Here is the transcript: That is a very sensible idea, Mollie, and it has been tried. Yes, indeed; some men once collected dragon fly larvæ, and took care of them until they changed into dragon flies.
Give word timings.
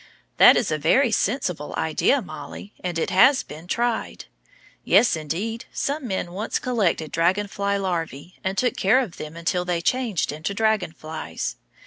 That 0.37 0.57
is 0.57 0.71
a 0.71 0.79
very 0.79 1.11
sensible 1.11 1.75
idea, 1.77 2.23
Mollie, 2.23 2.73
and 2.83 2.97
it 2.97 3.11
has 3.11 3.43
been 3.43 3.67
tried. 3.67 4.25
Yes, 4.83 5.15
indeed; 5.15 5.65
some 5.71 6.07
men 6.07 6.31
once 6.31 6.57
collected 6.57 7.11
dragon 7.11 7.45
fly 7.45 7.77
larvæ, 7.77 8.33
and 8.43 8.57
took 8.57 8.75
care 8.75 8.99
of 8.99 9.17
them 9.17 9.35
until 9.37 9.63
they 9.63 9.79
changed 9.79 10.31
into 10.31 10.55
dragon 10.55 10.91
flies. 10.91 11.57